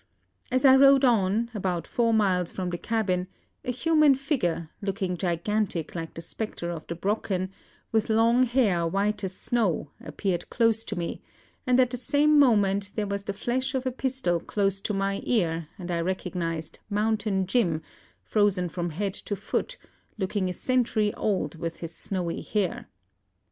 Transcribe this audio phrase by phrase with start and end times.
[0.51, 3.27] As I rode on, about four miles from the cabin,
[3.63, 7.51] a human figure, looking gigantic like the spectre of the Brocken,
[7.91, 11.21] with long hair white as snow, appeared close to me,
[11.67, 15.21] and at the same moment there was the flash of a pistol close to my
[15.23, 17.83] ear, and I recognized 'Mountain Jim,'
[18.23, 19.77] frozen from head to foot,
[20.17, 22.89] looking a century old with his snowy hair.